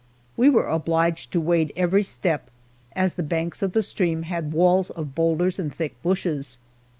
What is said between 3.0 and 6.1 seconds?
the banks of the stream had walls of boulders and thick